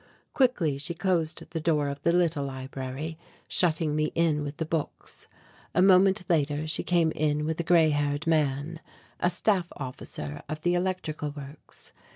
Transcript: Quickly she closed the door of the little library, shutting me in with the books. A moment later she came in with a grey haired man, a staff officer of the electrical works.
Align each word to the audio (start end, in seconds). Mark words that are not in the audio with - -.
Quickly 0.33 0.79
she 0.79 0.95
closed 0.95 1.43
the 1.51 1.59
door 1.59 1.87
of 1.87 2.01
the 2.01 2.11
little 2.11 2.43
library, 2.43 3.19
shutting 3.47 3.95
me 3.95 4.11
in 4.15 4.41
with 4.43 4.57
the 4.57 4.65
books. 4.65 5.27
A 5.75 5.81
moment 5.83 6.23
later 6.27 6.65
she 6.65 6.81
came 6.81 7.11
in 7.11 7.45
with 7.45 7.59
a 7.59 7.63
grey 7.63 7.91
haired 7.91 8.25
man, 8.25 8.79
a 9.19 9.29
staff 9.29 9.67
officer 9.77 10.41
of 10.49 10.59
the 10.63 10.73
electrical 10.73 11.29
works. 11.29 11.91